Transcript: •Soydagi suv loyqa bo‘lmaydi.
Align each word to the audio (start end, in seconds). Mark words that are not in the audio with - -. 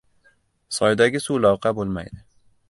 •Soydagi 0.77 1.21
suv 1.27 1.39
loyqa 1.45 1.75
bo‘lmaydi. 1.81 2.21